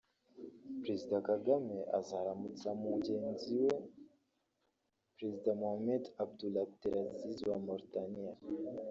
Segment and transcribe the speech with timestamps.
[0.81, 3.73] Perezida Kagame azaramutsa mugenzi we
[5.15, 6.11] Perezida Mohamed Ould
[6.61, 8.31] Abdel Aziz wa Mauritania